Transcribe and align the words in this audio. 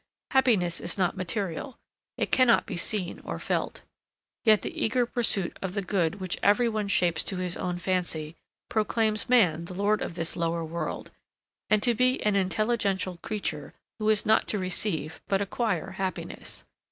Happiness 0.31 0.79
is 0.79 0.97
not 0.97 1.15
material, 1.15 1.77
it 2.17 2.31
cannot 2.31 2.65
be 2.65 2.75
seen 2.75 3.19
or 3.19 3.37
felt! 3.37 3.81
Yet 4.43 4.63
the 4.63 4.75
eager 4.83 5.05
pursuit 5.05 5.55
of 5.61 5.75
the 5.75 5.83
good 5.83 6.15
which 6.15 6.39
every 6.41 6.67
one 6.67 6.87
shapes 6.87 7.23
to 7.25 7.37
his 7.37 7.55
own 7.55 7.77
fancy, 7.77 8.35
proclaims 8.67 9.29
man 9.29 9.65
the 9.65 9.75
lord 9.75 10.01
of 10.01 10.15
this 10.15 10.35
lower 10.35 10.65
world, 10.65 11.11
and 11.69 11.83
to 11.83 11.93
be 11.93 12.19
an 12.23 12.33
intelligential 12.33 13.21
creature, 13.21 13.75
who 13.99 14.09
is 14.09 14.25
not 14.25 14.47
to 14.47 14.57
receive, 14.57 15.21
but 15.27 15.39
acquire 15.39 15.91
happiness. 15.91 16.63